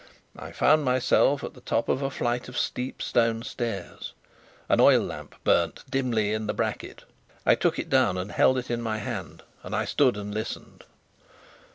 I 0.35 0.51
found 0.51 0.83
myself 0.83 1.43
at 1.43 1.53
the 1.53 1.61
top 1.61 1.87
of 1.87 2.01
a 2.01 2.09
flight 2.09 2.49
of 2.49 2.57
steep 2.57 3.03
stone 3.03 3.43
stairs. 3.43 4.13
An 4.67 4.79
oil 4.79 4.99
lamp 5.03 5.35
burnt 5.43 5.83
dimly 5.91 6.33
in 6.33 6.47
the 6.47 6.55
bracket. 6.55 7.03
I 7.45 7.53
took 7.53 7.77
it 7.77 7.87
down 7.91 8.17
and 8.17 8.31
held 8.31 8.57
it 8.57 8.71
in 8.71 8.81
my 8.81 8.97
hand; 8.97 9.43
and 9.61 9.75
I 9.75 9.85
stood 9.85 10.17
and 10.17 10.33
listened. 10.33 10.85